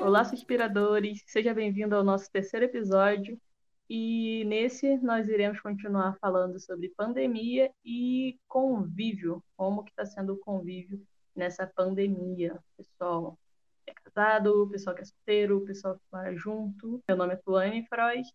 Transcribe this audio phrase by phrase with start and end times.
[0.00, 1.24] Olá, suspiradores!
[1.26, 3.36] Seja bem-vindo ao nosso terceiro episódio.
[3.90, 10.38] E nesse nós iremos continuar falando sobre pandemia e convívio, como que está sendo o
[10.38, 11.04] convívio
[11.34, 13.38] nessa pandemia, pessoal
[13.84, 17.02] que é casado, pessoal que é solteiro, pessoal que mora junto.
[17.08, 18.28] Meu nome é Tuane Freud,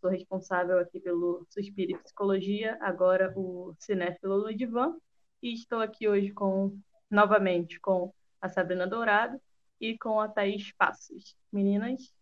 [0.00, 4.96] sou responsável aqui pelo Suspiro e Psicologia, agora o Cinéfilo no Divã,
[5.42, 6.78] e estou aqui hoje com,
[7.10, 9.40] novamente, com a Sabrina Dourado
[9.80, 11.36] e com a Thaís Passos.
[11.52, 12.12] Meninas?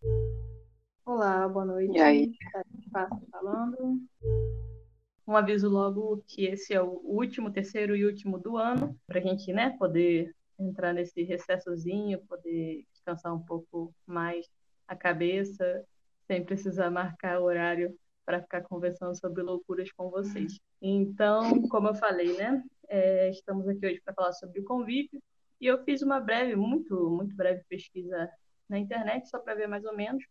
[1.04, 1.96] Olá, boa noite.
[1.96, 2.32] E aí?
[2.52, 4.00] Thaís Passos falando.
[5.26, 9.22] Um aviso logo que esse é o último, terceiro e último do ano, para a
[9.22, 14.46] gente né, poder entrar nesse recessozinho, poder descansar um pouco mais
[14.86, 15.84] a cabeça,
[16.26, 20.58] sem precisar marcar horário para ficar conversando sobre loucuras com vocês.
[20.80, 25.22] Então, como eu falei, né, é, estamos aqui hoje para falar sobre o convívio.
[25.60, 28.30] E eu fiz uma breve, muito, muito breve pesquisa
[28.68, 30.24] na internet só para ver mais ou menos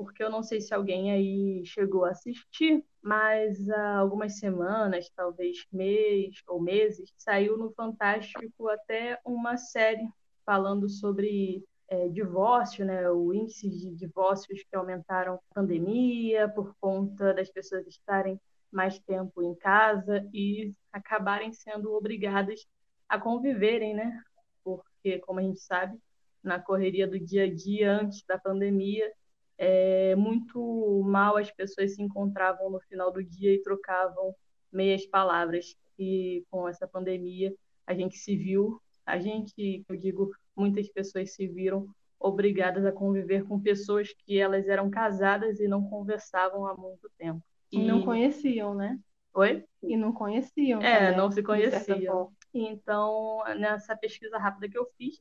[0.00, 5.66] porque eu não sei se alguém aí chegou a assistir, mas há algumas semanas, talvez
[5.70, 10.08] mês ou meses, saiu no Fantástico até uma série
[10.42, 17.34] falando sobre é, divórcio, né, o índice de divórcios que aumentaram na pandemia por conta
[17.34, 18.40] das pessoas estarem
[18.70, 22.66] mais tempo em casa e acabarem sendo obrigadas
[23.08, 24.22] a conviverem, né?
[24.62, 25.98] Porque, como a gente sabe,
[26.42, 29.10] na correria do dia a dia antes da pandemia,
[29.58, 34.34] é, muito mal as pessoas se encontravam no final do dia e trocavam
[34.72, 35.76] meias palavras.
[35.98, 37.54] E com essa pandemia,
[37.86, 41.86] a gente se viu, a gente, eu digo, muitas pessoas se viram
[42.18, 47.42] obrigadas a conviver com pessoas que elas eram casadas e não conversavam há muito tempo.
[47.70, 48.98] E, não conheciam, né?
[49.34, 49.64] Oi?
[49.82, 50.82] E não conheciam.
[50.82, 52.32] É, também, não se conheciam.
[52.52, 55.20] Então, nessa pesquisa rápida que eu fiz,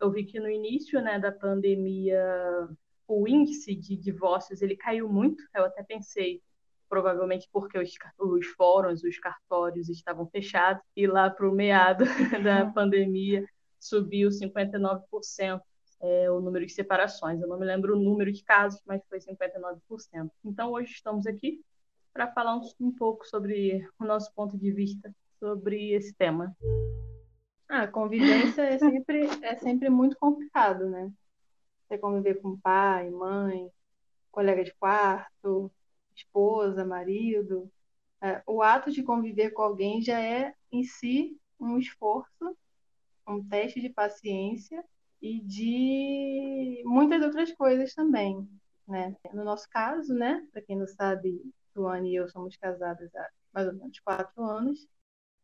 [0.00, 2.24] eu vi que no início né, da pandemia
[3.06, 5.42] o índice de divórcios ele caiu muito.
[5.54, 6.40] Eu até pensei,
[6.88, 12.04] provavelmente porque os, os fóruns, os cartórios estavam fechados, e lá para o meado
[12.42, 13.44] da pandemia
[13.78, 15.60] subiu 59%
[16.02, 17.40] é, o número de separações.
[17.40, 20.30] Eu não me lembro o número de casos, mas foi 59%.
[20.44, 21.60] Então, hoje estamos aqui
[22.12, 26.54] para falar um, um pouco sobre o nosso ponto de vista sobre esse tema.
[27.68, 31.10] Ah, a convivência é sempre, é sempre muito complicado, né?
[31.86, 33.70] Você conviver com pai, mãe,
[34.30, 35.70] colega de quarto,
[36.14, 37.70] esposa, marido.
[38.20, 42.56] É, o ato de conviver com alguém já é em si um esforço,
[43.26, 44.84] um teste de paciência
[45.22, 48.48] e de muitas outras coisas também,
[48.86, 49.16] né?
[49.32, 50.46] No nosso caso, né?
[50.52, 51.40] Para quem não sabe,
[51.80, 54.86] Tuane e eu somos casadas há mais ou menos quatro anos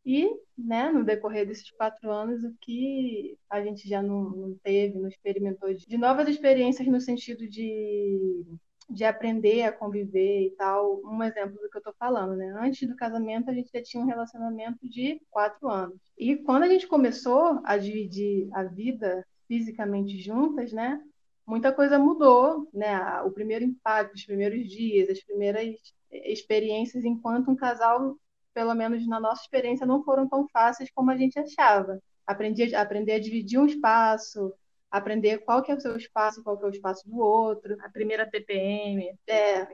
[0.04, 4.96] e, né, no decorrer desses quatro anos, o que a gente já não, não teve,
[4.96, 8.44] não experimentou de, de, novas experiências no sentido de,
[8.88, 11.00] de aprender a conviver e tal.
[11.04, 12.54] Um exemplo do que eu estou falando, né?
[12.60, 15.98] Antes do casamento, a gente já tinha um relacionamento de quatro anos.
[16.16, 21.02] E quando a gente começou a dividir a vida fisicamente juntas, né?
[21.44, 23.20] Muita coisa mudou, né?
[23.22, 28.16] O primeiro impacto, os primeiros dias, as primeiras experiências enquanto um casal
[28.56, 32.00] pelo menos na nossa experiência, não foram tão fáceis como a gente achava.
[32.26, 34.50] Aprendi, aprender a dividir um espaço,
[34.90, 37.76] aprender qual que é o seu espaço, qual que é o espaço do outro.
[37.82, 39.14] A primeira TPM.
[39.26, 39.64] É,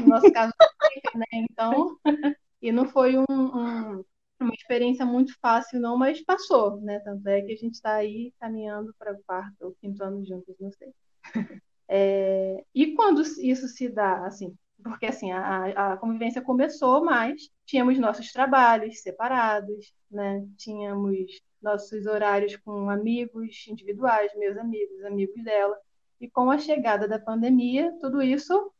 [0.00, 0.54] no nosso caso,
[1.14, 1.26] né?
[1.34, 1.98] Então,
[2.62, 4.04] e não foi um, um,
[4.40, 7.00] uma experiência muito fácil, não, mas passou, né?
[7.00, 10.56] Tanto é que a gente está aí caminhando para o quarto ou quinto ano juntos,
[10.58, 10.88] não sei.
[11.86, 17.98] É, e quando isso se dá, assim, porque assim a, a convivência começou, mas tínhamos
[17.98, 20.46] nossos trabalhos separados, né?
[20.56, 25.76] Tínhamos nossos horários com amigos individuais, meus amigos, amigos dela.
[26.20, 28.72] E com a chegada da pandemia, tudo isso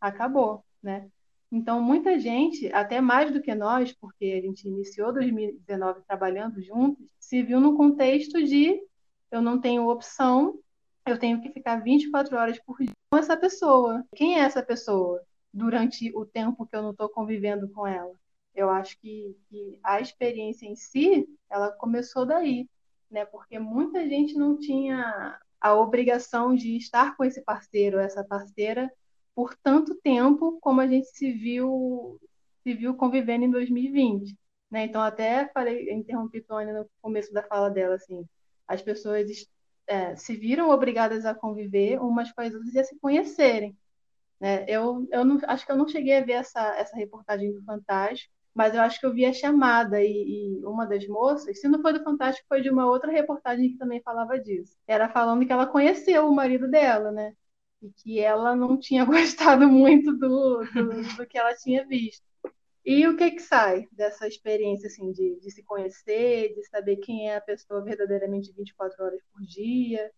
[0.00, 1.08] acabou, né?
[1.50, 7.10] Então, muita gente, até mais do que nós, porque a gente iniciou 2019 trabalhando juntos,
[7.18, 8.78] se viu no contexto de
[9.30, 10.58] eu não tenho opção,
[11.06, 14.04] eu tenho que ficar 24 horas por dia essa pessoa.
[14.14, 15.22] Quem é essa pessoa
[15.52, 18.12] durante o tempo que eu não estou convivendo com ela?
[18.54, 22.68] Eu acho que, que, a experiência em si, ela começou daí,
[23.10, 23.24] né?
[23.24, 28.92] Porque muita gente não tinha a obrigação de estar com esse parceiro, essa parceira,
[29.34, 32.20] por tanto tempo como a gente se viu
[32.64, 34.36] se viu convivendo em 2020,
[34.70, 34.84] né?
[34.84, 38.26] Então até falei, interrompi Tônia no começo da fala dela assim,
[38.66, 39.48] as pessoas
[39.88, 43.76] é, se viram obrigadas a conviver umas com as outras e a se conhecerem.
[44.40, 44.64] Né?
[44.68, 48.32] Eu, eu não, acho que eu não cheguei a ver essa, essa reportagem do Fantástico,
[48.54, 51.80] mas eu acho que eu vi a chamada e, e, uma das moças, se não
[51.80, 54.76] foi do Fantástico, foi de uma outra reportagem que também falava disso.
[54.86, 57.32] Era falando que ela conheceu o marido dela, né?
[57.82, 62.22] E que ela não tinha gostado muito do, do, do que ela tinha visto.
[62.90, 67.28] E o que que sai dessa experiência, assim, de, de se conhecer, de saber quem
[67.28, 70.10] é a pessoa verdadeiramente 24 horas por dia?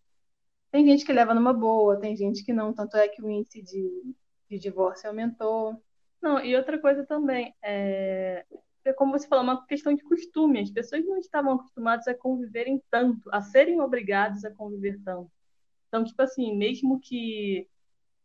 [0.70, 3.60] Tem gente que leva numa boa, tem gente que não, tanto é que o índice
[3.60, 4.14] de,
[4.48, 5.82] de divórcio aumentou.
[6.22, 8.46] Não, e outra coisa também, é,
[8.84, 10.60] é como você falou, uma questão de costume.
[10.60, 15.28] As pessoas não estavam acostumadas a conviverem tanto, a serem obrigadas a conviver tanto.
[15.88, 17.68] Então, tipo assim, mesmo que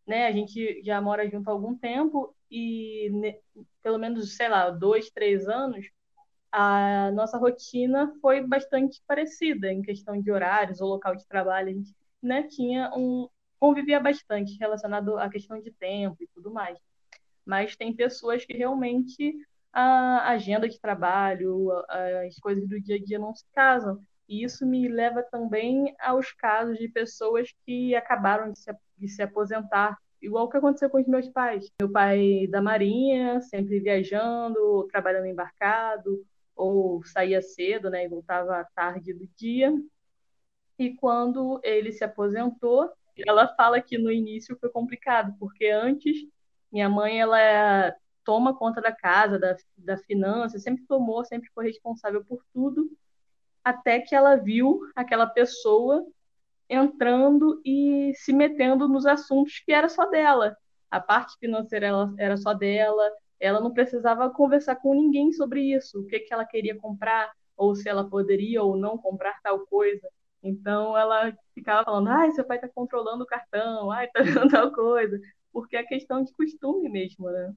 [0.07, 3.39] né, a gente já mora junto há algum tempo e ne,
[3.81, 5.85] pelo menos, sei lá, dois, três anos,
[6.51, 11.69] a nossa rotina foi bastante parecida em questão de horários ou local de trabalho.
[11.69, 13.29] A gente né, tinha um
[13.59, 16.77] convivia bastante relacionado à questão de tempo e tudo mais
[17.45, 19.35] mas tem pessoas que realmente
[19.71, 21.71] a agenda de trabalho,
[22.25, 24.01] as coisas do dia a dia não se casam.
[24.27, 29.21] E isso me leva também aos casos de pessoas que acabaram de se, de se
[29.21, 31.69] aposentar, igual que aconteceu com os meus pais.
[31.79, 36.25] Meu pai da Marinha, sempre viajando, trabalhando embarcado,
[36.55, 39.73] ou saía cedo, né, e voltava à tarde do dia.
[40.79, 42.89] E quando ele se aposentou,
[43.25, 46.27] ela fala que no início foi complicado, porque antes
[46.75, 47.95] minha mãe, ela
[48.25, 52.91] toma conta da casa, da, da finança, sempre tomou, sempre foi responsável por tudo,
[53.63, 56.05] até que ela viu aquela pessoa
[56.69, 60.55] entrando e se metendo nos assuntos que era só dela.
[60.89, 63.03] A parte financeira era só dela,
[63.39, 67.75] ela não precisava conversar com ninguém sobre isso, o que, que ela queria comprar, ou
[67.75, 70.07] se ela poderia ou não comprar tal coisa.
[70.41, 74.71] Então ela ficava falando, ai, seu pai está controlando o cartão, ai, está vendo tal
[74.71, 75.19] coisa
[75.55, 77.55] porque é questão de costume mesmo, né?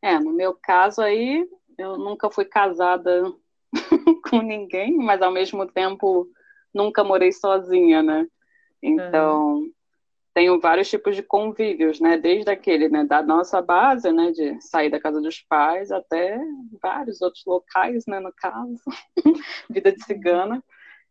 [0.00, 1.44] É, no meu caso aí,
[1.76, 3.34] eu nunca fui casada
[4.30, 6.30] com ninguém, mas ao mesmo tempo
[6.72, 8.26] nunca morei sozinha, né?
[8.82, 9.72] Então, uhum.
[10.34, 12.16] tenho vários tipos de convívios, né?
[12.16, 16.38] Desde aquele, né, da nossa base, né, de sair da casa dos pais, até
[16.80, 18.82] vários outros locais, né, no caso,
[19.68, 20.62] vida de cigana.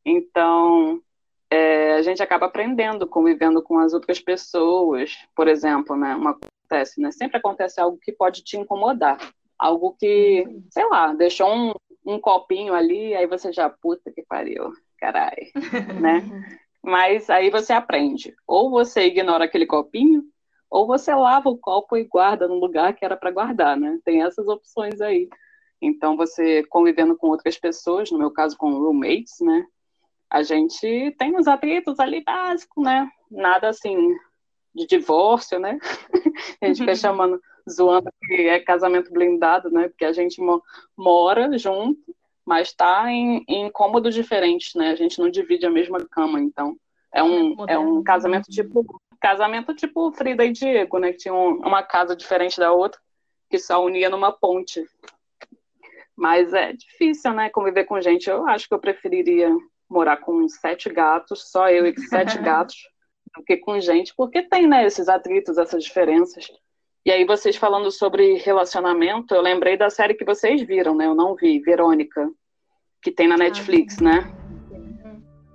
[0.05, 1.01] Então,
[1.49, 5.17] é, a gente acaba aprendendo, convivendo com as outras pessoas.
[5.35, 9.17] Por exemplo, né, uma, acontece, né, sempre acontece algo que pode te incomodar.
[9.57, 11.73] Algo que, sei lá, deixou um,
[12.05, 15.47] um copinho ali, aí você já, puta que pariu, caralho,
[16.01, 16.57] né?
[16.83, 18.35] Mas aí você aprende.
[18.45, 20.23] Ou você ignora aquele copinho,
[20.69, 23.99] ou você lava o copo e guarda no lugar que era para guardar, né?
[24.03, 25.29] Tem essas opções aí.
[25.81, 29.65] Então, você convivendo com outras pessoas, no meu caso com roommates, né?
[30.29, 33.09] a gente tem uns atritos ali básicos, né?
[33.31, 34.15] Nada assim
[34.75, 35.79] de divórcio, né?
[36.61, 39.87] a gente fica chamando, zoando que é casamento blindado, né?
[39.87, 40.61] Porque a gente mo
[40.95, 41.99] mora junto,
[42.47, 44.91] mas está em, em cômodos diferentes, né?
[44.91, 46.77] A gente não divide a mesma cama, então
[47.13, 48.85] é um, é um casamento tipo
[49.19, 51.11] casamento tipo Frida e Diego, né?
[51.11, 53.01] Que tinham uma casa diferente da outra,
[53.49, 54.81] que só unia numa ponte.
[56.15, 57.49] Mas é difícil, né?
[57.49, 58.29] Conviver com gente.
[58.29, 59.53] Eu acho que eu preferiria
[59.89, 62.77] morar com sete gatos, só eu e sete gatos,
[63.35, 66.47] do que com gente, porque tem, né, esses atritos, essas diferenças.
[67.07, 71.05] E aí vocês falando sobre relacionamento, eu lembrei da série que vocês viram, né?
[71.05, 72.29] Eu não vi, Verônica,
[73.01, 74.29] que tem na ah, Netflix, né?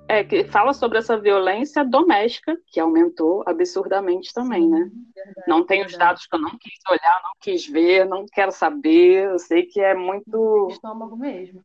[0.08, 4.90] É, que fala sobre essa violência doméstica, que aumentou absurdamente também, né?
[5.14, 8.50] Verdade, não tem os dados que eu não quis olhar, não quis ver, não quero
[8.50, 10.68] saber, eu sei que é muito...
[10.70, 11.62] Estômago mesmo.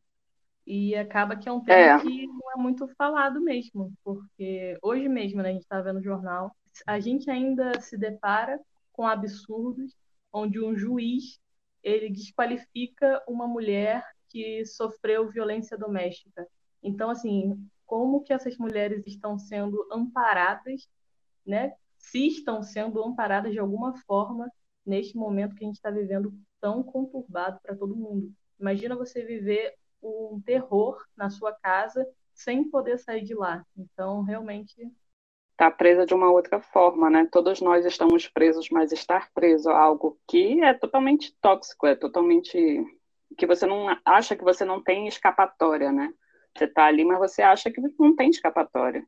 [0.66, 1.98] E acaba que é um tema é.
[1.98, 6.04] que não é muito falado mesmo, porque hoje mesmo, né, a gente está vendo o
[6.04, 6.52] jornal,
[6.86, 8.60] a gente ainda se depara
[8.98, 9.96] com absurdos
[10.32, 11.38] onde um juiz
[11.84, 16.44] ele desqualifica uma mulher que sofreu violência doméstica.
[16.82, 20.88] Então, assim, como que essas mulheres estão sendo amparadas,
[21.46, 21.74] né?
[21.96, 24.50] Se estão sendo amparadas de alguma forma
[24.84, 28.32] neste momento que a gente está vivendo tão conturbado para todo mundo.
[28.58, 33.64] Imagina você viver um terror na sua casa sem poder sair de lá.
[33.76, 34.74] Então, realmente.
[35.58, 37.26] Está presa de uma outra forma, né?
[37.32, 42.86] Todos nós estamos presos, mas estar preso a algo que é totalmente tóxico, é totalmente.
[43.36, 46.14] que você não acha que você não tem escapatória, né?
[46.56, 49.04] Você está ali, mas você acha que não tem escapatória.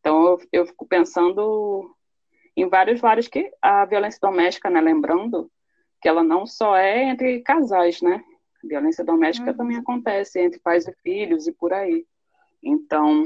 [0.00, 1.94] Então, eu, eu fico pensando
[2.56, 4.80] em vários, vários que a violência doméstica, né?
[4.80, 5.48] Lembrando
[6.00, 8.24] que ela não só é entre casais, né?
[8.64, 9.56] Violência doméstica uhum.
[9.56, 12.04] também acontece entre pais e filhos e por aí.
[12.60, 13.24] Então,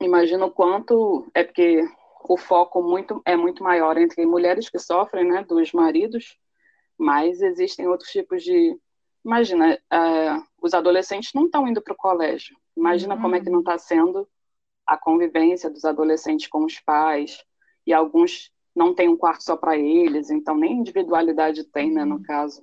[0.00, 1.88] imagino o quanto é porque
[2.28, 6.38] o foco muito é muito maior entre mulheres que sofrem, né, dos maridos,
[6.98, 8.78] mas existem outros tipos de
[9.24, 12.56] imagina, uh, os adolescentes não estão indo para o colégio.
[12.76, 13.22] Imagina uhum.
[13.22, 14.26] como é que não está sendo
[14.86, 17.44] a convivência dos adolescentes com os pais,
[17.86, 22.16] e alguns não têm um quarto só para eles, então nem individualidade tem, né, no
[22.16, 22.22] uhum.
[22.22, 22.62] caso.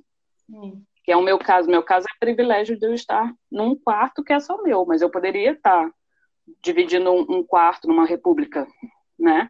[0.49, 0.83] Sim.
[1.03, 1.69] Que é o meu caso.
[1.69, 5.09] Meu caso é privilégio de eu estar num quarto que é só meu, mas eu
[5.09, 5.89] poderia estar
[6.61, 8.67] dividindo um, quarto numa república,
[9.17, 9.49] né?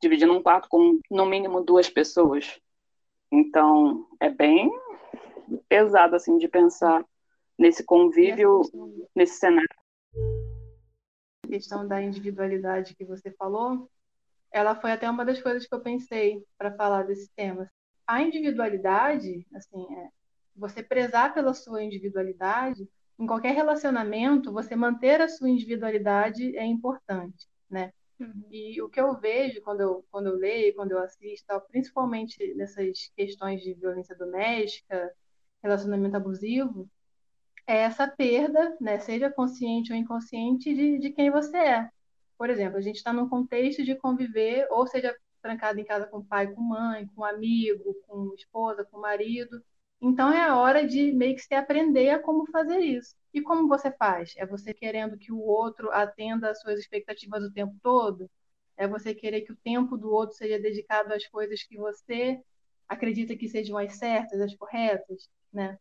[0.00, 2.60] Dividindo um quarto com no mínimo duas pessoas.
[3.30, 4.70] Então, é bem
[5.68, 7.04] pesado assim de pensar
[7.58, 8.62] nesse convívio,
[9.14, 9.68] nesse cenário.
[11.44, 13.88] A questão da individualidade que você falou,
[14.52, 17.70] ela foi até uma das coisas que eu pensei para falar desse tema.
[18.06, 20.08] A individualidade, assim, é,
[20.54, 22.88] você prezar pela sua individualidade,
[23.18, 27.92] em qualquer relacionamento, você manter a sua individualidade é importante, né?
[28.20, 28.44] Uhum.
[28.50, 33.10] E o que eu vejo quando eu, quando eu leio, quando eu assisto, principalmente nessas
[33.16, 35.12] questões de violência doméstica,
[35.62, 36.88] relacionamento abusivo,
[37.66, 41.90] é essa perda, né, seja consciente ou inconsciente, de, de quem você é.
[42.38, 46.24] Por exemplo, a gente está num contexto de conviver, ou seja, trancado em casa com
[46.24, 49.62] pai, com mãe, com amigo, com esposa, com marido.
[50.00, 53.14] Então é a hora de meio que se aprender a como fazer isso.
[53.32, 54.34] E como você faz?
[54.36, 58.30] É você querendo que o outro atenda às suas expectativas o tempo todo?
[58.76, 62.40] É você querer que o tempo do outro seja dedicado às coisas que você
[62.88, 65.78] acredita que sejam as certas, as corretas, né?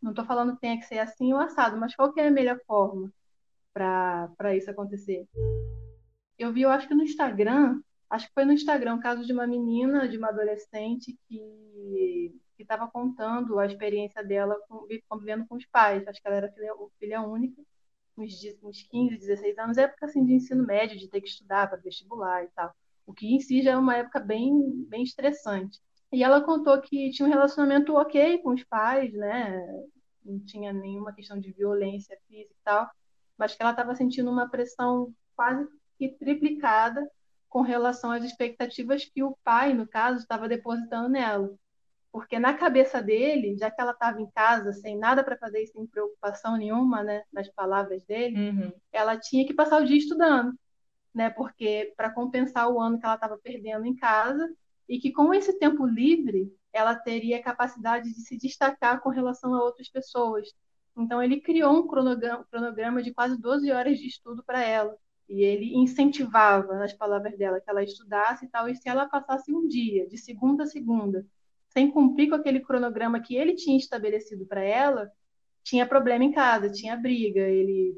[0.00, 2.30] Não estou falando que tenha que ser assim ou assado, mas qual que é a
[2.30, 3.12] melhor forma
[3.74, 5.26] para isso acontecer?
[6.38, 9.32] Eu vi, eu acho que no Instagram, acho que foi no Instagram, o caso de
[9.32, 14.56] uma menina, de uma adolescente que estava contando a experiência dela
[15.08, 16.06] convivendo com os pais.
[16.06, 17.60] Acho que ela era filha, filha única,
[18.16, 21.80] uns, uns 15, 16 anos, época assim, de ensino médio, de ter que estudar para
[21.80, 22.72] vestibular e tal.
[23.06, 25.80] O que em si já é uma época bem, bem estressante.
[26.12, 29.60] E ela contou que tinha um relacionamento ok com os pais, né?
[30.24, 32.90] Não tinha nenhuma questão de violência física e tal,
[33.38, 35.66] mas que ela estava sentindo uma pressão quase
[35.98, 37.08] que triplicada
[37.48, 41.52] com relação às expectativas que o pai, no caso, estava depositando nela.
[42.12, 45.86] Porque na cabeça dele, já que ela estava em casa sem nada para fazer, sem
[45.86, 48.72] preocupação nenhuma, né, nas palavras dele, uhum.
[48.92, 50.52] ela tinha que passar o dia estudando,
[51.14, 54.48] né, porque para compensar o ano que ela estava perdendo em casa
[54.88, 59.62] e que com esse tempo livre ela teria capacidade de se destacar com relação a
[59.62, 60.48] outras pessoas.
[60.96, 64.96] Então ele criou um cronograma, cronograma de quase 12 horas de estudo para ela.
[65.28, 68.68] E ele incentivava, nas palavras dela, que ela estudasse e tal.
[68.68, 71.24] E se ela passasse um dia, de segunda a segunda,
[71.72, 75.10] sem cumprir com aquele cronograma que ele tinha estabelecido para ela,
[75.62, 77.96] tinha problema em casa, tinha briga, ele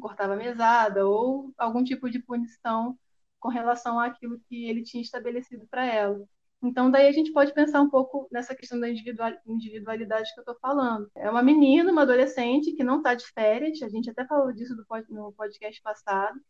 [0.00, 2.96] cortava a mesada ou algum tipo de punição
[3.40, 6.24] com relação àquilo que ele tinha estabelecido para ela.
[6.62, 10.56] Então, daí a gente pode pensar um pouco nessa questão da individualidade que eu estou
[10.60, 11.08] falando.
[11.14, 14.74] É uma menina, uma adolescente que não está de férias, a gente até falou disso
[15.08, 16.40] no podcast passado.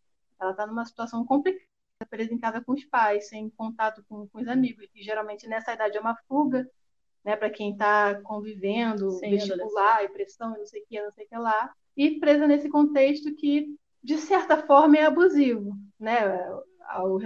[0.41, 1.63] Ela está numa situação complicada,
[2.07, 5.73] presa em casa com os pais, sem contato com, com os amigos, e geralmente nessa
[5.73, 6.69] idade é uma fuga,
[7.25, 11.25] né, para quem está convivendo, Sim, vestibular, e pressão, não sei o que, não sei
[11.25, 13.67] o que lá, e presa nesse contexto que,
[14.03, 16.21] de certa forma, é abusivo, né?
[17.03, 17.19] o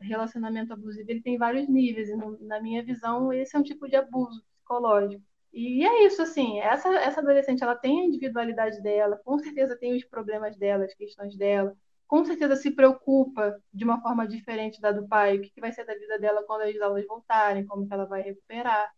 [0.00, 3.96] relacionamento abusivo ele tem vários níveis e na minha visão esse é um tipo de
[3.96, 5.24] abuso psicológico.
[5.52, 9.96] E é isso assim essa essa adolescente ela tem a individualidade dela com certeza tem
[9.96, 11.76] os problemas dela as questões dela
[12.10, 15.84] com certeza se preocupa de uma forma diferente da do pai o que vai ser
[15.84, 18.92] da vida dela quando as aulas voltarem como que ela vai recuperar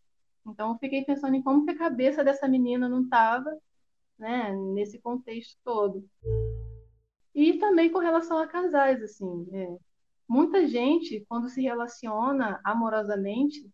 [0.46, 3.54] então eu fiquei pensando em como que a cabeça dessa menina não estava
[4.18, 6.04] né nesse contexto todo
[7.34, 9.76] e também com relação a casais assim é,
[10.32, 13.70] muita gente, quando se relaciona amorosamente,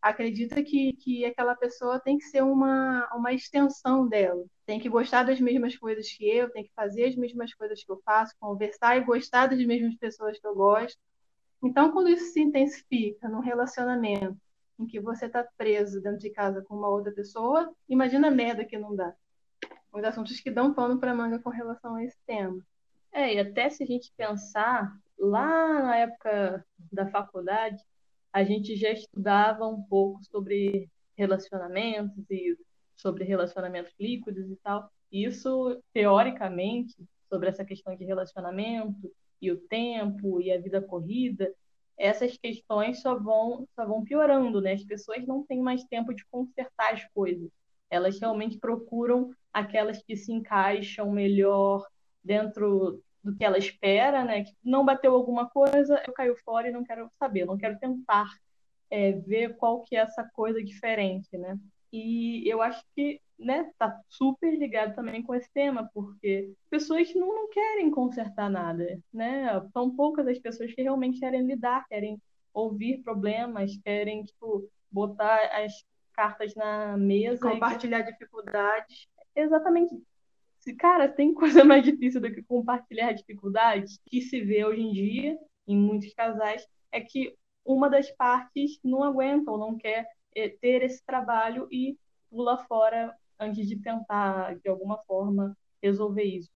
[0.00, 4.44] acredita que, que aquela pessoa tem que ser uma, uma extensão dela.
[4.66, 7.90] Tem que gostar das mesmas coisas que eu, tem que fazer as mesmas coisas que
[7.90, 10.98] eu faço, conversar e gostar das mesmas pessoas que eu gosto.
[11.62, 14.36] Então, quando isso se intensifica num relacionamento
[14.78, 18.64] em que você está preso dentro de casa com uma outra pessoa, imagina a merda
[18.64, 19.14] que não dá.
[19.92, 22.60] Os assuntos que dão pano para manga com relação a esse tema.
[23.12, 27.82] É, e até se a gente pensar, lá na época da faculdade,
[28.32, 32.54] a gente já estudava um pouco sobre relacionamentos e
[32.96, 34.90] sobre relacionamentos líquidos e tal.
[35.10, 36.94] Isso, teoricamente,
[37.28, 41.52] sobre essa questão de relacionamento e o tempo e a vida corrida,
[41.96, 44.72] essas questões só vão, só vão piorando, né?
[44.72, 47.50] As pessoas não têm mais tempo de consertar as coisas.
[47.88, 51.86] Elas realmente procuram aquelas que se encaixam melhor
[52.22, 54.44] dentro do que ela espera, né?
[54.44, 58.28] Que não bateu alguma coisa, eu caio fora e não quero saber, não quero tentar
[58.90, 61.58] é, ver qual que é essa coisa diferente, né?
[61.98, 67.34] E eu acho que né, tá super ligado também com esse tema, porque pessoas não,
[67.34, 69.48] não querem consertar nada, né?
[69.72, 72.20] São poucas as pessoas que realmente querem lidar, querem
[72.52, 75.72] ouvir problemas, querem, tipo, botar as
[76.12, 77.50] cartas na mesa.
[77.50, 78.12] Compartilhar e...
[78.12, 79.08] dificuldades.
[79.34, 80.02] Exatamente.
[80.78, 85.38] Cara, tem coisa mais difícil do que compartilhar dificuldades que se vê hoje em dia,
[85.66, 87.34] em muitos casais, é que
[87.64, 90.06] uma das partes não aguenta ou não quer
[90.60, 91.96] ter esse trabalho e
[92.30, 96.50] pula fora antes de tentar, de alguma forma, resolver isso.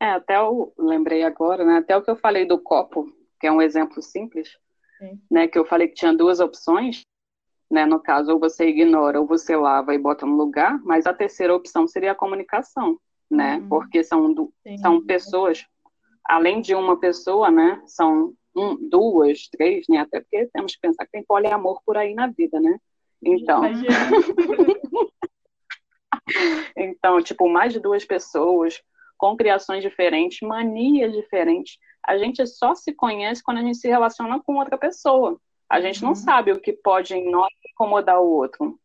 [0.00, 1.78] É, até eu lembrei agora, né?
[1.78, 3.10] Até o que eu falei do copo,
[3.40, 4.58] que é um exemplo simples,
[4.98, 5.20] Sim.
[5.30, 5.48] né?
[5.48, 7.02] Que eu falei que tinha duas opções,
[7.70, 7.86] né?
[7.86, 11.54] No caso, ou você ignora ou você lava e bota no lugar, mas a terceira
[11.54, 12.98] opção seria a comunicação,
[13.30, 13.56] né?
[13.56, 13.68] Uhum.
[13.68, 14.34] Porque são,
[14.80, 15.66] são pessoas,
[16.24, 17.82] além de uma pessoa, né?
[17.86, 19.98] São um, duas, três, né?
[19.98, 22.78] Até porque temos que pensar que tem poliamor por aí na vida, né?
[23.22, 23.62] Então.
[26.76, 28.80] então, tipo, mais de duas pessoas
[29.18, 31.78] com criações diferentes, manias diferentes.
[32.06, 35.40] A gente só se conhece quando a gente se relaciona com outra pessoa.
[35.68, 36.14] A gente não uhum.
[36.14, 38.78] sabe o que pode em nós incomodar o outro.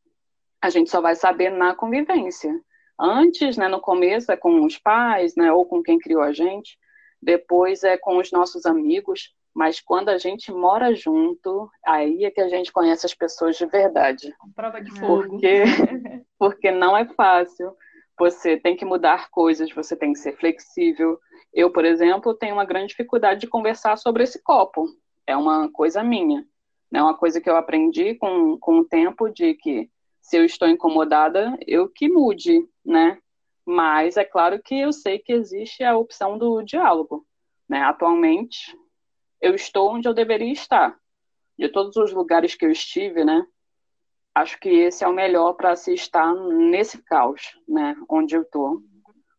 [0.62, 2.60] A gente só vai saber na convivência.
[3.00, 6.78] Antes, né, no começo é com os pais, né, ou com quem criou a gente.
[7.22, 9.34] Depois é com os nossos amigos.
[9.54, 13.66] Mas quando a gente mora junto, aí é que a gente conhece as pessoas de
[13.66, 14.34] verdade.
[14.56, 15.30] Prova de fogo.
[15.30, 15.64] Porque,
[16.40, 17.76] porque não é fácil.
[18.18, 21.20] Você tem que mudar coisas, você tem que ser flexível.
[21.54, 24.88] Eu, por exemplo, tenho uma grande dificuldade de conversar sobre esse copo.
[25.28, 26.46] É uma coisa minha.
[26.94, 29.90] É uma coisa que eu aprendi com, com o tempo de que
[30.22, 33.18] se eu estou incomodada, eu que mude, né?
[33.66, 37.26] Mas é claro que eu sei que existe a opção do diálogo.
[37.68, 37.82] Né?
[37.82, 38.78] Atualmente,
[39.42, 40.98] eu estou onde eu deveria estar.
[41.58, 43.46] De todos os lugares que eu estive, né?
[44.34, 47.96] Acho que esse é o melhor para se estar nesse caos, né?
[48.08, 48.82] Onde eu estou.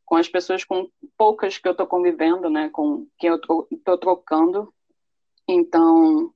[0.04, 2.68] Com as pessoas com poucas que eu estou convivendo, né?
[2.68, 4.72] Com quem eu estou trocando.
[5.48, 6.32] Então,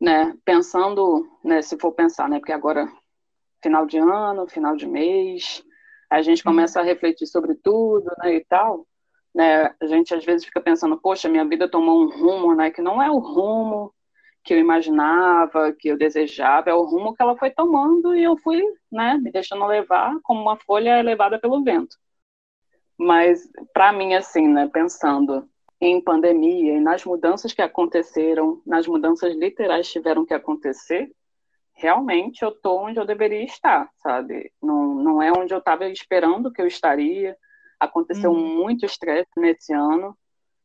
[0.00, 0.36] né?
[0.44, 1.62] Pensando, né?
[1.62, 2.38] Se for pensar, né?
[2.38, 2.90] Porque agora,
[3.62, 5.62] final de ano, final de mês,
[6.10, 8.34] a gente começa a refletir sobre tudo, né?
[8.34, 8.86] E tal
[9.34, 9.74] né?
[9.80, 12.70] A gente às vezes fica pensando, poxa, minha vida tomou um rumo, né?
[12.70, 13.92] Que não é o rumo
[14.44, 18.36] que eu imaginava, que eu desejava, é o rumo que ela foi tomando e eu
[18.36, 19.18] fui, né?
[19.18, 21.96] Me deixando levar como uma folha levada pelo vento.
[22.96, 24.68] Mas para mim, assim, né?
[24.72, 25.48] Pensando
[25.80, 31.10] em pandemia e nas mudanças que aconteceram, nas mudanças literais que tiveram que acontecer,
[31.74, 34.52] realmente eu tô onde eu deveria estar, sabe?
[34.62, 37.36] Não, não é onde eu estava esperando que eu estaria,
[37.84, 38.56] Aconteceu uhum.
[38.56, 40.16] muito estresse nesse ano,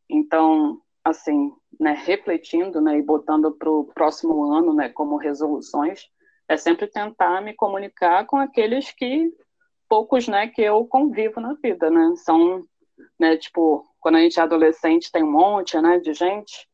[0.09, 6.07] então, assim, né, refletindo, né, e botando para o próximo ano, né, como resoluções,
[6.47, 9.31] é sempre tentar me comunicar com aqueles que
[9.87, 12.63] poucos, né, que eu convivo na vida, né, são,
[13.19, 16.67] né, tipo, quando a gente é adolescente tem um monte, né, de gente,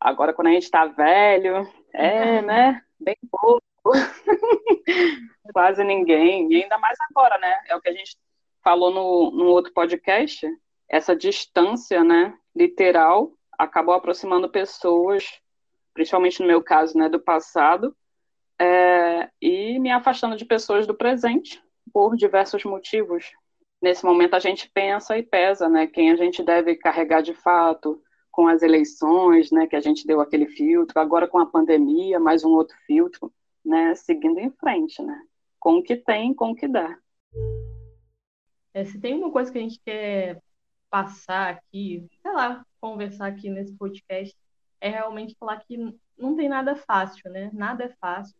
[0.00, 2.46] agora quando a gente está velho, é, uhum.
[2.46, 3.62] né, bem pouco,
[5.52, 8.16] quase ninguém, e ainda mais agora, né, é o que a gente
[8.62, 10.46] falou no, no outro podcast,
[10.88, 15.24] essa distância, né, literal, acabou aproximando pessoas,
[15.94, 17.94] principalmente no meu caso, né, do passado,
[18.58, 23.32] é, e me afastando de pessoas do presente por diversos motivos.
[23.80, 28.00] Nesse momento a gente pensa e pesa, né, quem a gente deve carregar de fato,
[28.30, 32.44] com as eleições, né, que a gente deu aquele filtro, agora com a pandemia, mais
[32.44, 33.32] um outro filtro,
[33.64, 35.20] né, seguindo em frente, né,
[35.58, 36.98] com o que tem, com o que dá.
[38.74, 40.42] É, se tem uma coisa que a gente quer
[40.90, 44.36] passar aqui, sei lá, conversar aqui nesse podcast,
[44.80, 45.76] é realmente falar que
[46.18, 47.50] não tem nada fácil, né?
[47.52, 48.36] Nada é fácil.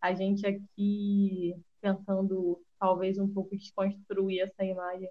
[0.00, 5.10] A gente aqui tentando talvez um pouco desconstruir essa imagem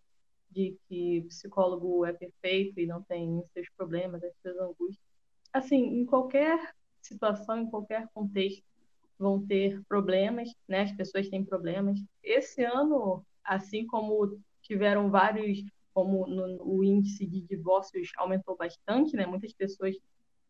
[0.49, 5.05] de que psicólogo é perfeito e não tem seus problemas, as suas angústias.
[5.53, 8.63] Assim, em qualquer situação, em qualquer contexto,
[9.17, 10.82] vão ter problemas, né?
[10.84, 11.99] As pessoas têm problemas.
[12.23, 19.25] Esse ano, assim como tiveram vários, como no, o índice de divórcios aumentou bastante, né?
[19.25, 19.95] Muitas pessoas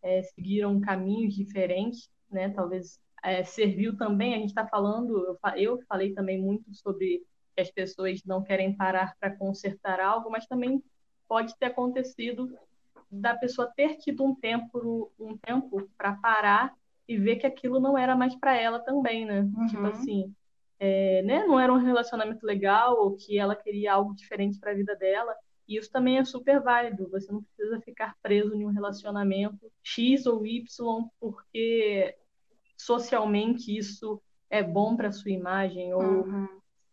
[0.03, 2.49] é, seguiram caminhos diferentes, né?
[2.49, 4.35] Talvez é, serviu também.
[4.35, 7.23] A gente está falando, eu, eu falei também muito sobre
[7.55, 10.83] que as pessoas não querem parar para consertar algo, mas também
[11.27, 12.53] pode ter acontecido
[13.09, 16.73] da pessoa ter tido um tempo um tempo para parar
[17.07, 19.43] e ver que aquilo não era mais para ela também, né?
[19.43, 19.67] Tipo uhum.
[19.67, 20.35] Tipo assim,
[20.79, 24.75] é, né, não era um relacionamento legal ou que ela queria algo diferente para a
[24.75, 25.35] vida dela.
[25.67, 27.09] E isso também é super válido.
[27.11, 30.65] Você não precisa ficar preso em um relacionamento X ou Y
[31.19, 32.15] porque
[32.77, 36.47] socialmente isso é bom para sua imagem ou uhum.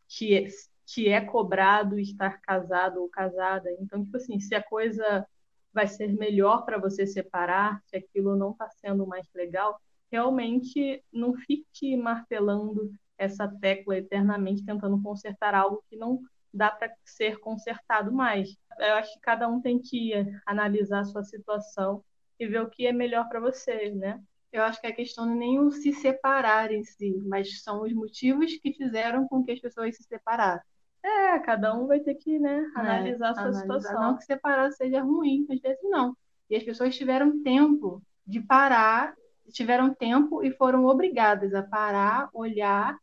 [0.09, 0.49] que, é,
[0.85, 3.71] que é cobrado estar casado ou casada.
[3.81, 5.27] Então, tipo assim, se a coisa
[5.73, 11.35] vai ser melhor para você separar, se aquilo não está sendo mais legal, realmente não
[11.35, 16.21] fique martelando essa tecla eternamente tentando consertar algo que não
[16.53, 18.57] dá para ser consertado mais.
[18.79, 20.13] Eu acho que cada um tem que
[20.45, 22.03] analisar a sua situação
[22.39, 24.21] e ver o que é melhor para você, né?
[24.53, 27.83] Eu acho que a questão não é nem o se separar em si, mas são
[27.83, 30.67] os motivos que fizeram com que as pessoas se separassem.
[31.03, 33.61] É, cada um vai ter que né, é, analisar é, a sua analisar.
[33.63, 34.01] situação.
[34.01, 36.17] Não que separar seja ruim, às vezes não.
[36.49, 39.15] E as pessoas tiveram tempo de parar,
[39.53, 42.99] tiveram tempo e foram obrigadas a parar, olhar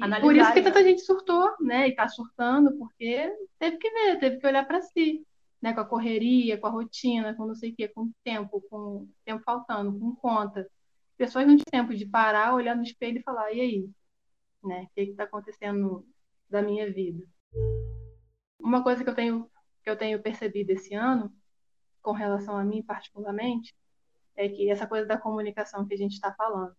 [0.00, 1.88] Analisar, por isso que tanta gente surtou, né?
[1.88, 5.24] E tá surtando, porque teve que ver, teve que olhar para si,
[5.60, 5.72] né?
[5.74, 9.08] Com a correria, com a rotina, com não sei o quê, com o tempo, com
[9.24, 10.68] tempo faltando, com conta.
[11.16, 13.90] Pessoas não têm tempo de parar, olhar no espelho e falar, e aí?
[14.64, 14.84] Né?
[14.84, 16.06] O que está acontecendo
[16.48, 17.22] da minha vida?
[18.58, 19.50] Uma coisa que eu tenho
[19.82, 21.32] que eu tenho percebido esse ano,
[22.00, 23.74] com relação a mim particularmente,
[24.36, 26.74] é que essa coisa da comunicação que a gente está falando.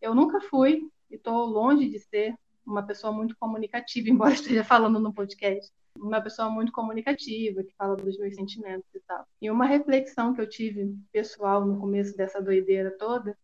[0.00, 2.34] Eu nunca fui e estou longe de ser
[2.68, 5.72] uma pessoa muito comunicativa, embora esteja falando no podcast.
[5.96, 9.26] Uma pessoa muito comunicativa, que fala dos meus sentimentos e tal.
[9.40, 13.36] E uma reflexão que eu tive pessoal no começo dessa doideira toda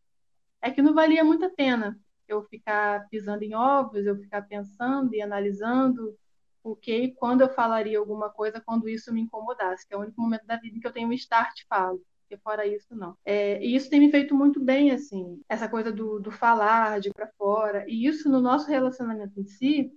[0.63, 5.15] é que não valia muito a pena eu ficar pisando em ovos, eu ficar pensando
[5.15, 6.17] e analisando
[6.63, 10.01] o que e quando eu falaria alguma coisa quando isso me incomodasse, que é o
[10.01, 13.17] único momento da vida em que eu tenho um start falo porque fora isso, não.
[13.25, 17.11] É, e isso tem me feito muito bem, assim, essa coisa do, do falar, de
[17.11, 17.85] ir para fora.
[17.89, 19.93] E isso no nosso relacionamento em si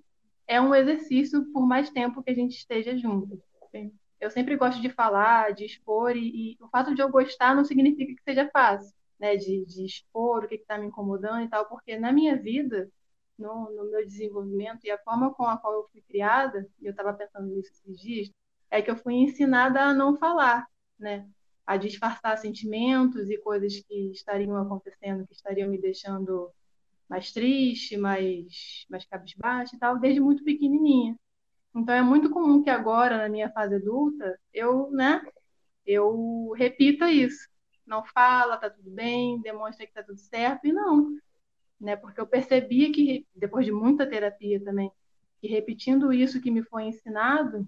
[0.48, 3.42] é um exercício por mais tempo que a gente esteja junto.
[4.20, 7.64] Eu sempre gosto de falar, de expor, e, e o fato de eu gostar não
[7.64, 9.36] significa que seja fácil, né?
[9.36, 12.90] De, de expor o que está me incomodando e tal, porque na minha vida,
[13.38, 16.92] no, no, meu desenvolvimento e a forma com a qual eu fui criada, e eu
[16.92, 18.32] estava pensando nisso esses dias,
[18.72, 20.68] é que eu fui ensinada a não falar,
[21.00, 21.30] né?
[21.68, 26.50] A disfarçar sentimentos e coisas que estariam acontecendo, que estariam me deixando
[27.10, 31.18] mais triste, mais, mais cabisbaixa e tal, desde muito pequenininha.
[31.76, 35.22] Então é muito comum que agora, na minha fase adulta, eu, né,
[35.86, 37.50] eu repita isso.
[37.86, 41.18] Não fala, tá tudo bem, demonstra que tá tudo certo, e não.
[41.80, 44.90] Né, porque eu percebia que, depois de muita terapia também,
[45.42, 47.68] que repetindo isso que me foi ensinado,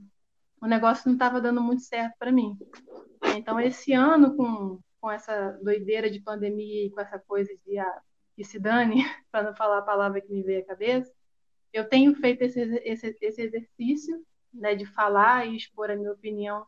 [0.61, 2.57] o negócio não estava dando muito certo para mim.
[3.37, 8.01] Então, esse ano, com, com essa doideira de pandemia e com essa coisa de ah,
[8.35, 11.11] que se dane, para não falar a palavra que me veio à cabeça,
[11.71, 16.65] eu tenho feito esse, esse, esse exercício né, de falar e expor a minha opinião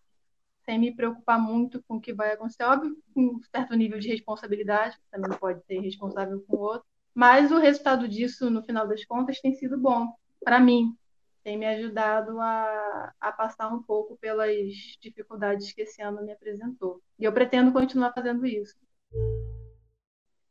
[0.63, 2.63] sem me preocupar muito com o que vai acontecer.
[2.63, 7.52] Óbvio, com um certo nível de responsabilidade, também pode ser responsável com o outro, mas
[7.52, 10.95] o resultado disso, no final das contas, tem sido bom para mim,
[11.43, 14.56] tem me ajudado a, a passar um pouco pelas
[14.99, 17.01] dificuldades que esse ano me apresentou.
[17.17, 18.75] E eu pretendo continuar fazendo isso.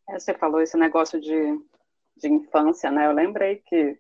[0.09, 1.61] É, você falou esse negócio de,
[2.17, 3.07] de infância, né?
[3.07, 3.99] Eu lembrei que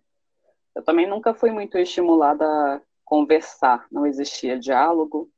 [0.75, 5.31] eu também nunca fui muito estimulada a conversar, não existia diálogo,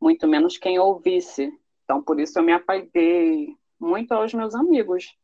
[0.00, 1.52] muito menos quem ouvisse.
[1.84, 5.16] Então, por isso eu me apaguei muito aos meus amigos,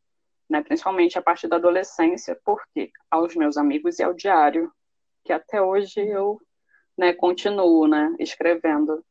[0.49, 0.63] né?
[0.63, 4.73] principalmente a partir da adolescência, porque aos meus amigos e ao diário,
[5.29, 6.41] que até hoje eu
[6.97, 9.05] né, continuo né, escrevendo,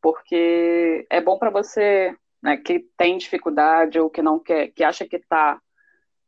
[0.00, 5.06] porque é bom para você né, que tem dificuldade ou que não quer, que acha
[5.06, 5.60] que está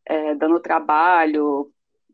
[0.05, 1.73] é, dando trabalho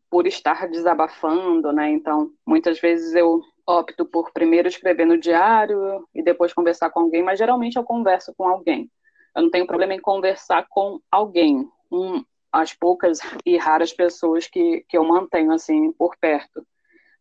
[0.09, 1.91] por estar desabafando, né?
[1.91, 7.23] Então, muitas vezes eu opto por primeiro escrever no diário e depois conversar com alguém,
[7.23, 8.89] mas geralmente eu converso com alguém.
[9.35, 14.85] Eu não tenho problema em conversar com alguém, um, as poucas e raras pessoas que,
[14.89, 16.65] que eu mantenho assim por perto.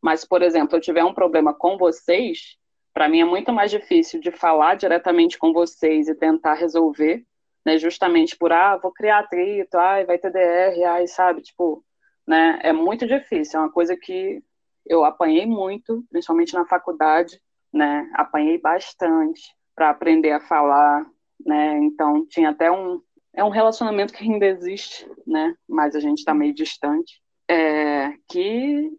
[0.08, 2.56] Mas, por exemplo, eu tiver um problema com vocês,
[2.94, 7.26] para mim é muito mais difícil de falar diretamente com vocês e tentar resolver,
[7.66, 7.78] né?
[7.78, 11.42] Justamente por, ah, vou criar atrito, ai, vai ter DR, ai, sabe?
[11.42, 11.84] Tipo,
[12.26, 12.58] né?
[12.64, 14.42] É muito difícil, é uma coisa que
[14.86, 17.38] eu apanhei muito, principalmente na faculdade,
[17.74, 18.10] né?
[18.14, 19.42] Apanhei bastante
[19.76, 21.06] para aprender a falar,
[21.46, 21.80] né?
[21.80, 23.02] Então, tinha até um
[23.34, 25.54] é um relacionamento que ainda existe, né?
[25.68, 27.22] Mas a gente está meio distante.
[27.50, 28.90] É, que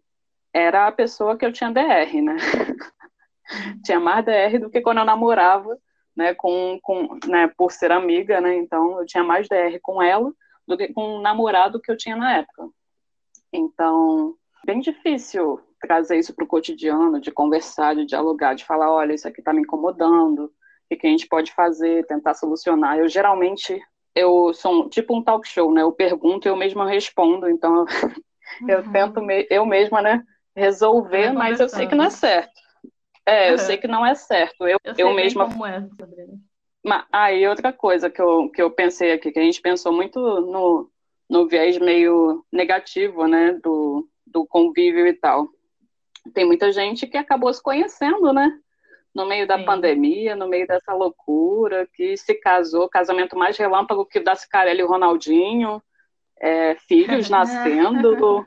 [0.53, 2.37] era a pessoa que eu tinha DR, né?
[3.83, 5.77] tinha mais DR do que quando eu namorava,
[6.15, 10.31] né, com, com, né, por ser amiga, né, então eu tinha mais DR com ela
[10.67, 12.67] do que com o namorado que eu tinha na época.
[13.51, 14.35] Então,
[14.65, 19.27] bem difícil trazer isso para o cotidiano, de conversar, de dialogar, de falar, olha, isso
[19.27, 20.51] aqui está me incomodando,
[20.91, 22.97] o que a gente pode fazer, tentar solucionar.
[22.97, 23.81] Eu geralmente,
[24.13, 27.85] eu sou tipo um talk show, né, eu pergunto e eu mesma respondo, então
[28.67, 28.91] eu uhum.
[28.91, 30.23] tento me, eu mesma, né,
[30.55, 32.59] resolver, mas eu sei que não é certo.
[33.25, 34.67] É, eu sei que não é certo.
[34.67, 35.47] Eu, eu, eu mesma.
[35.47, 36.39] Como é, Sabrina.
[36.83, 39.91] Mas, aí, ah, outra coisa que eu, que eu pensei aqui, que a gente pensou
[39.91, 40.89] muito no,
[41.29, 45.47] no viés meio negativo, né, do, do convívio e tal.
[46.33, 48.51] Tem muita gente que acabou se conhecendo, né?
[49.13, 49.65] No meio da Sim.
[49.65, 54.83] pandemia, no meio dessa loucura, que se casou, casamento mais relâmpago que da Cicarelli e
[54.83, 55.81] o Ronaldinho,
[56.39, 58.45] é, filhos nascendo,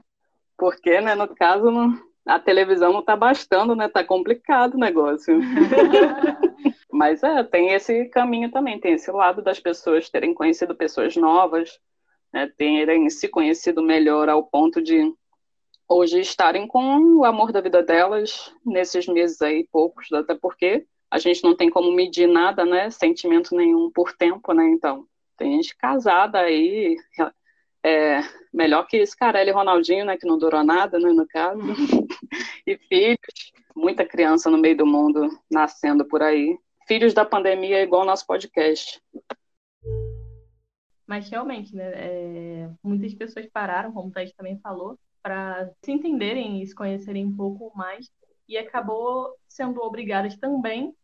[0.62, 1.68] porque, né, no caso,
[2.24, 3.88] a televisão não está bastando, né?
[3.88, 5.40] Tá complicado o negócio.
[6.88, 11.80] Mas é, tem esse caminho também, tem esse lado das pessoas terem conhecido pessoas novas,
[12.32, 15.12] né, terem se conhecido melhor ao ponto de
[15.88, 21.18] hoje estarem com o amor da vida delas nesses meses aí, poucos, até porque a
[21.18, 25.76] gente não tem como medir nada, né, sentimento nenhum por tempo, né, então tem gente
[25.76, 26.96] casada aí,
[27.84, 28.20] é,
[28.52, 31.60] melhor que Scarelli e Ronaldinho, né, que não durou nada, né, no caso,
[32.66, 37.82] e filhos, muita criança no meio do mundo nascendo por aí, filhos da pandemia é
[37.82, 39.00] igual ao nosso podcast.
[41.06, 46.62] Mas realmente, né, é, muitas pessoas pararam, como o Thaís também falou, para se entenderem
[46.62, 48.10] e se conhecerem um pouco mais,
[48.48, 50.94] e acabou sendo obrigadas também,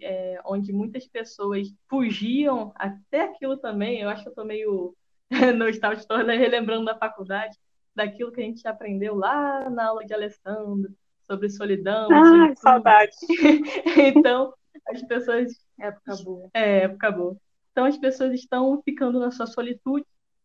[0.00, 4.00] é, onde muitas pessoas fugiam até aquilo também.
[4.00, 4.94] Eu acho que eu estou meio
[5.56, 7.56] nostálgico, estou relembrando da faculdade,
[7.94, 10.92] daquilo que a gente aprendeu lá na aula de Alessandro,
[11.22, 12.08] sobre solidão.
[12.12, 13.16] Ah, saudade!
[13.96, 14.52] então,
[14.88, 15.52] as pessoas.
[15.78, 16.50] Época boa.
[16.54, 17.36] É, época boa.
[17.72, 20.04] Então as pessoas estão ficando na sua solitude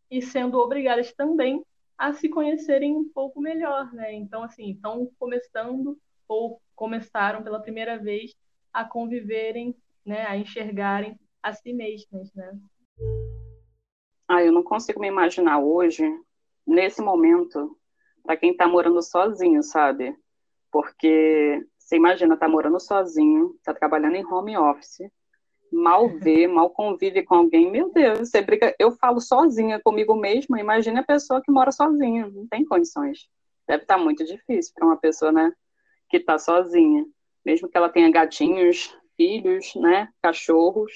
[0.10, 1.62] e sendo obrigadas também
[1.98, 4.14] a se conhecerem um pouco melhor, né?
[4.14, 5.98] Então assim, estão começando
[6.28, 8.34] ou começaram pela primeira vez
[8.72, 12.58] a conviverem, né, a enxergarem a si mesmas, né?
[14.28, 16.04] Ah, eu não consigo me imaginar hoje,
[16.66, 17.78] nesse momento,
[18.24, 20.14] para quem está morando sozinho, sabe?
[20.70, 25.10] Porque você imagina, tá morando sozinho, tá trabalhando em home office,
[25.72, 30.60] mal vê, mal convive com alguém, meu Deus, você briga, eu falo sozinha comigo mesma,
[30.60, 33.30] imagine a pessoa que mora sozinha, não tem condições.
[33.66, 35.54] Deve estar tá muito difícil para uma pessoa, né,
[36.10, 37.06] que está sozinha,
[37.46, 40.92] mesmo que ela tenha gatinhos, filhos, né, cachorros,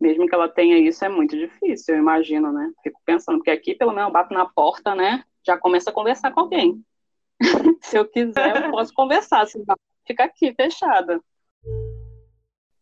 [0.00, 2.70] mesmo que ela tenha isso, é muito difícil, eu imagino, né?
[2.82, 6.32] Fico pensando, porque aqui, pelo menos, eu bato na porta, né, já começa a conversar
[6.32, 6.84] com alguém.
[7.82, 11.20] Se eu quiser, eu posso conversar, senão fica aqui, fechada.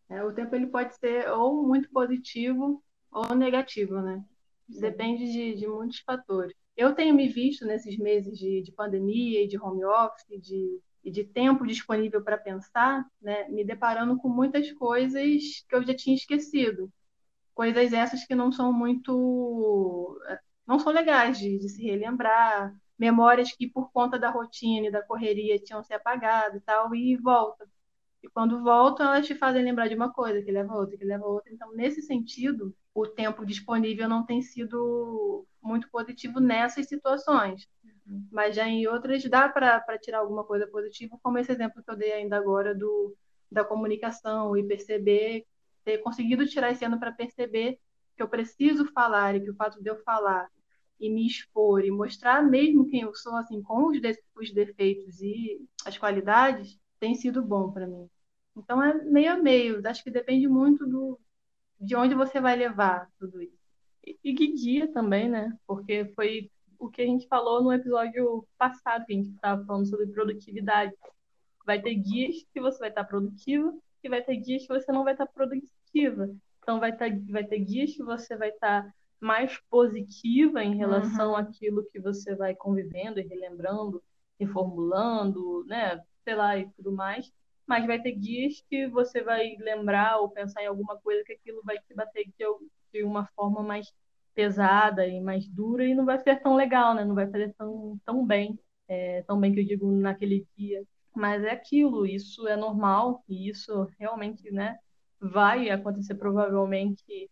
[0.08, 4.22] É, o tempo ele pode ser ou muito positivo ou negativo, né?
[4.68, 6.54] Depende de, de muitos fatores.
[6.76, 11.10] Eu tenho me visto nesses meses de, de pandemia e de home office de, e
[11.10, 13.48] de tempo disponível para pensar, né?
[13.48, 16.90] Me deparando com muitas coisas que eu já tinha esquecido.
[17.54, 20.18] Coisas essas que não são muito.
[20.66, 22.74] não são legais de, de se relembrar.
[22.98, 27.16] Memórias que, por conta da rotina e da correria, tinham se apagado e tal, e
[27.16, 27.68] volta.
[28.22, 31.24] E quando voltam, elas te fazem lembrar de uma coisa, que leva outra, que leva
[31.24, 31.52] a outra.
[31.52, 37.68] Então, nesse sentido, o tempo disponível não tem sido muito positivo nessas situações.
[38.06, 38.26] Uhum.
[38.30, 41.96] Mas já em outras dá para tirar alguma coisa positiva, como esse exemplo que eu
[41.96, 43.14] dei ainda agora do,
[43.50, 45.44] da comunicação e perceber,
[45.84, 47.78] ter conseguido tirar esse ano para perceber
[48.16, 50.48] que eu preciso falar e que o fato de eu falar
[51.00, 55.20] e me expor e mostrar mesmo quem eu sou, assim, com os, de, os defeitos
[55.20, 58.08] e as qualidades, tem sido bom para mim.
[58.56, 59.86] Então é meio a meio.
[59.86, 61.18] Acho que depende muito do,
[61.80, 63.64] de onde você vai levar tudo isso.
[64.22, 65.56] E, que guia também, né?
[65.66, 69.86] Porque foi o que a gente falou no episódio passado, que a gente estava falando
[69.86, 70.92] sobre produtividade.
[71.66, 73.74] Vai ter guias que você vai estar produtiva
[74.06, 76.28] e vai ter guias que você não vai estar produtiva.
[76.62, 81.36] Então vai ter, vai ter guias que você vai estar mais positiva em relação uhum.
[81.36, 84.02] àquilo que você vai convivendo e relembrando,
[84.38, 86.00] reformulando, né?
[86.24, 87.32] Sei lá, e tudo mais
[87.66, 91.62] mas vai ter guias que você vai lembrar ou pensar em alguma coisa que aquilo
[91.64, 92.44] vai te bater de,
[92.92, 93.92] de uma forma mais
[94.34, 97.04] pesada e mais dura e não vai ser tão legal, né?
[97.04, 100.84] Não vai fazer tão, tão bem, é, tão bem que eu digo naquele dia.
[101.14, 104.78] Mas é aquilo, isso é normal e isso realmente, né,
[105.20, 107.30] vai acontecer provavelmente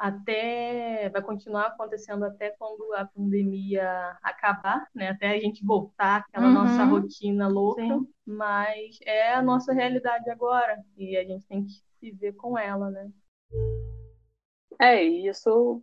[0.00, 5.10] até vai continuar acontecendo até quando a pandemia acabar, né?
[5.10, 6.54] Até a gente voltar àquela uhum.
[6.54, 8.08] nossa rotina louca, Sim.
[8.24, 13.10] mas é a nossa realidade agora e a gente tem que viver com ela, né?
[14.80, 15.82] É, isso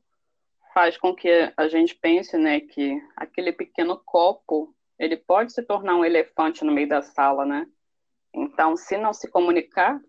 [0.73, 5.95] faz com que a gente pense, né, que aquele pequeno copo, ele pode se tornar
[5.95, 7.67] um elefante no meio da sala, né?
[8.33, 9.99] Então, se não se comunicar,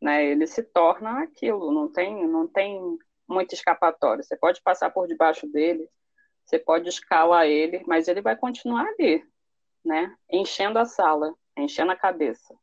[0.00, 2.80] né, ele se torna aquilo, não tem, não tem
[3.28, 4.22] muito escapatório.
[4.22, 5.88] Você pode passar por debaixo dele,
[6.44, 9.22] Você pode escalar ele, mas ele vai continuar ali,
[9.84, 10.16] né?
[10.30, 12.54] Enchendo a sala, enchendo a cabeça.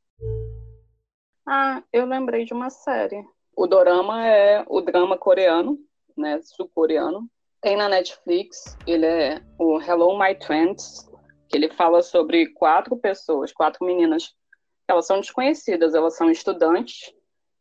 [1.47, 3.23] Ah, eu lembrei de uma série.
[3.55, 5.77] O dorama é o drama coreano,
[6.17, 6.41] né?
[6.41, 7.29] Sul-coreano.
[7.61, 8.75] Tem na Netflix.
[8.87, 11.07] Ele é o Hello My Trends,
[11.47, 14.33] que ele fala sobre quatro pessoas, quatro meninas.
[14.87, 17.13] Elas são desconhecidas, elas são estudantes.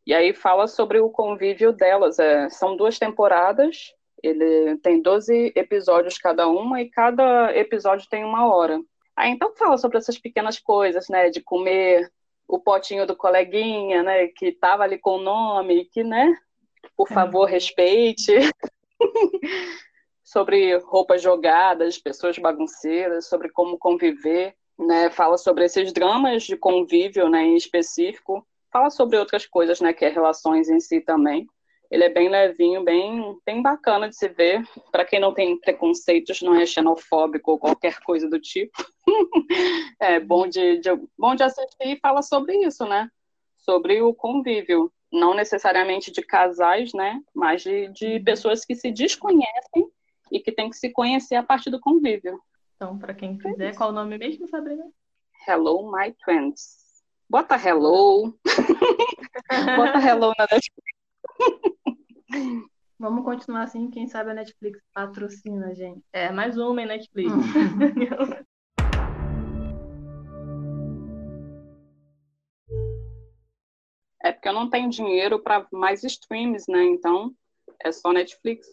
[0.07, 2.19] E aí fala sobre o convívio delas.
[2.19, 3.95] É, são duas temporadas
[4.25, 8.81] ele tem 12 episódios cada uma e cada episódio tem uma hora.
[9.15, 12.11] Aí então fala sobre essas pequenas coisas, né, de comer
[12.49, 16.35] o potinho do coleguinha, né, que tava ali com o nome, que, né,
[16.97, 17.15] por é.
[17.15, 18.33] favor, respeite.
[20.25, 27.29] sobre roupas jogadas, pessoas bagunceiras, sobre como conviver, né, fala sobre esses dramas de convívio,
[27.29, 28.45] né, em específico.
[28.73, 31.47] Fala sobre outras coisas, né, que é relações em si também.
[31.91, 34.67] Ele é bem levinho, bem, bem bacana de se ver.
[34.91, 38.73] Para quem não tem preconceitos, não é xenofóbico ou qualquer coisa do tipo.
[40.01, 43.09] é bom de, de, bom de assistir e fala sobre isso, né?
[43.59, 44.91] Sobre o convívio.
[45.13, 47.21] Não necessariamente de casais, né?
[47.33, 48.25] Mas de, de uhum.
[48.25, 49.89] pessoas que se desconhecem
[50.35, 52.43] e que tem que se conhecer a partir do convívio.
[52.75, 54.85] Então, para quem quiser, qual o nome mesmo, Sabrina?
[55.47, 57.03] Hello, my friends.
[57.31, 58.37] Bota hello.
[59.77, 60.99] Bota hello na Netflix.
[62.99, 66.03] Vamos continuar assim, quem sabe a Netflix patrocina a gente.
[66.13, 67.31] É, mais uma em Netflix.
[67.33, 67.41] Hum.
[74.25, 76.83] é porque eu não tenho dinheiro para mais streams, né?
[76.87, 77.33] Então
[77.85, 78.67] é só Netflix.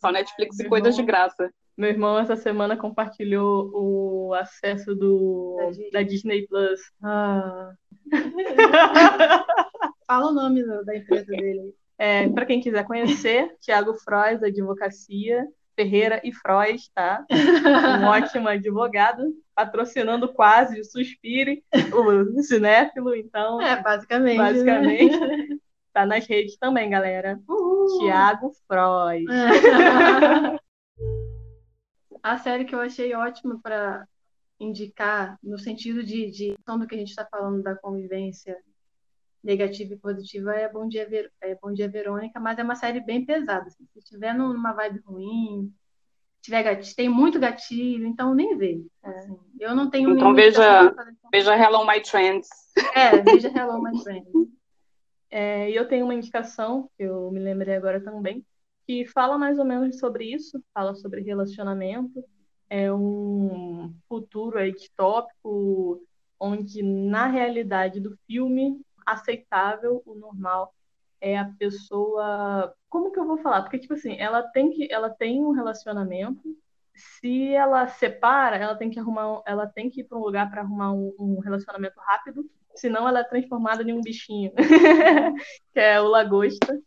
[0.00, 1.52] Só Netflix e coisas de graça.
[1.76, 5.56] Meu irmão essa semana compartilhou o acesso do
[5.92, 6.80] da Disney Plus.
[7.02, 7.72] Ah.
[10.06, 11.74] Fala o nome da empresa dele.
[11.96, 17.24] É, para quem quiser conhecer, Tiago Frois, Advocacia, Ferreira e Frois, tá?
[17.30, 19.22] Um ótimo advogado,
[19.54, 23.60] patrocinando quase o Suspire, o Cinéfilo, então.
[23.60, 24.38] É, basicamente.
[24.38, 24.44] Né?
[24.44, 25.20] Basicamente.
[25.20, 25.46] Né?
[25.92, 27.38] Tá nas redes também, galera.
[27.48, 27.69] Uhul.
[27.98, 29.24] Tiago Frois.
[32.22, 34.06] A série que eu achei ótima para
[34.58, 38.58] indicar, no sentido de, de do que a gente está falando da convivência
[39.42, 41.32] negativa e positiva é Bom Dia, Ver...
[41.40, 43.66] é Bom Dia Verônica, mas é uma série bem pesada.
[43.66, 43.86] Assim.
[43.92, 45.72] Se estiver numa vibe ruim,
[46.42, 48.84] tiver gatilho, tem muito gatilho, então nem vê.
[49.02, 49.38] Assim.
[49.58, 50.94] Eu não tenho Então veja,
[51.32, 52.48] veja Hello My Trends.
[52.94, 54.30] É, veja Hello My Trends.
[55.30, 58.44] É, e eu tenho uma indicação, que eu me lembrei agora também,
[58.86, 62.24] que fala mais ou menos sobre isso, fala sobre relacionamento,
[62.68, 66.02] é um futuro aí distópico,
[66.38, 70.74] onde na realidade do filme aceitável, o normal
[71.20, 72.74] é a pessoa.
[72.88, 73.62] Como que eu vou falar?
[73.62, 74.90] Porque, tipo assim, ela tem que.
[74.92, 76.56] Ela tem um relacionamento.
[76.94, 79.42] Se ela separa, ela tem que arrumar.
[79.46, 82.48] Ela tem que ir para um lugar para arrumar um, um, relacionamento rápido.
[82.80, 84.52] Senão ela é transformada em um bichinho.
[85.72, 86.80] que é o Lagosta.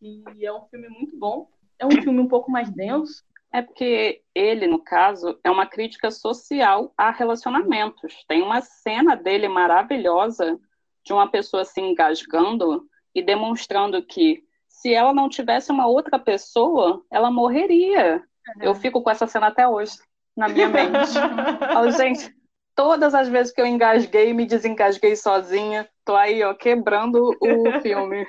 [0.00, 1.50] E é um filme muito bom.
[1.78, 3.22] É um filme um pouco mais denso.
[3.52, 8.24] É porque ele, no caso, é uma crítica social a relacionamentos.
[8.26, 10.58] Tem uma cena dele maravilhosa
[11.04, 17.04] de uma pessoa se engasgando e demonstrando que se ela não tivesse uma outra pessoa,
[17.10, 18.22] ela morreria.
[18.56, 18.62] Uhum.
[18.62, 19.92] Eu fico com essa cena até hoje
[20.34, 21.12] na minha mente.
[21.72, 22.34] Falo, gente,
[22.78, 28.24] todas as vezes que eu engasguei, me desengasguei sozinha, tô aí, ó, quebrando o filme.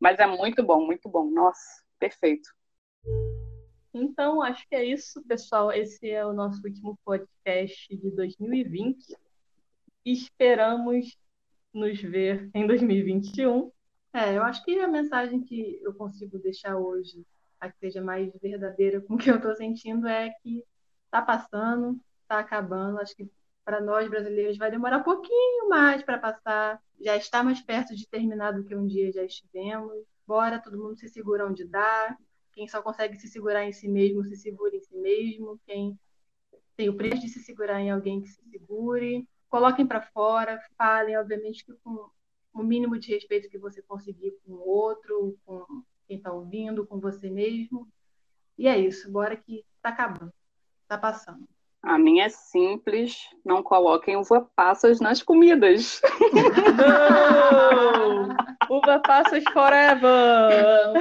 [0.00, 1.30] Mas é muito bom, muito bom.
[1.30, 2.48] Nossa, perfeito.
[3.92, 5.70] Então, acho que é isso, pessoal.
[5.70, 9.14] Esse é o nosso último podcast de 2020
[10.02, 11.18] esperamos
[11.74, 13.70] nos ver em 2021.
[14.14, 17.22] É, eu acho que a mensagem que eu consigo deixar hoje,
[17.60, 20.64] a que seja mais verdadeira com o que eu estou sentindo, é que
[21.04, 22.00] está passando,
[22.30, 23.00] está acabando.
[23.00, 23.28] Acho que
[23.64, 26.80] para nós brasileiros vai demorar um pouquinho mais para passar.
[27.00, 30.04] Já está mais perto de terminar do que um dia já estivemos.
[30.26, 32.16] Bora, todo mundo se segura onde dá.
[32.52, 35.60] Quem só consegue se segurar em si mesmo, se segura em si mesmo.
[35.66, 35.98] Quem
[36.76, 41.18] tem o preço de se segurar em alguém que se segure coloquem para fora, falem,
[41.18, 42.08] obviamente, que com
[42.54, 45.66] o mínimo de respeito que você conseguir com o outro, com
[46.06, 47.88] quem está ouvindo, com você mesmo.
[48.56, 50.32] E é isso, bora que está acabando,
[50.82, 51.48] está passando.
[51.82, 56.00] A minha é simples, não coloquem uva passas nas comidas.
[56.76, 58.28] Não!
[58.76, 60.92] uva passas forever!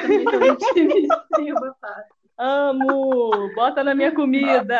[1.39, 2.19] Uva passas.
[2.37, 3.53] Amo!
[3.55, 4.79] Bota na minha comida!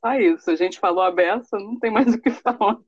[0.00, 0.50] só isso.
[0.50, 2.78] A gente falou a beça, não tem mais o que falar.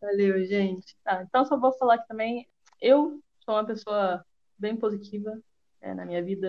[0.00, 0.96] Valeu, gente.
[1.04, 2.48] Tá, então só vou falar que também
[2.80, 4.24] eu sou uma pessoa
[4.56, 5.38] bem positiva,
[5.80, 6.48] é, na minha vida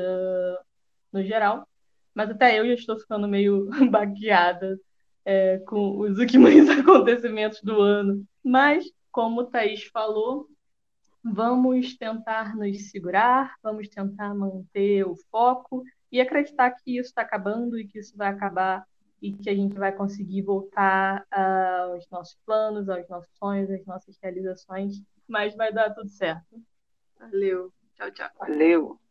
[1.11, 1.67] no geral.
[2.13, 4.79] Mas até eu já estou ficando meio baqueada
[5.25, 8.25] é, com os últimos acontecimentos do ano.
[8.43, 10.47] Mas, como o Thaís falou,
[11.23, 17.79] vamos tentar nos segurar, vamos tentar manter o foco e acreditar que isso está acabando
[17.79, 18.85] e que isso vai acabar
[19.21, 24.17] e que a gente vai conseguir voltar aos nossos planos, aos nossos sonhos, às nossas
[24.21, 26.61] realizações, mas vai dar tudo certo.
[27.17, 27.71] Valeu.
[27.95, 28.29] Tchau, tchau.
[28.37, 29.02] Valeu.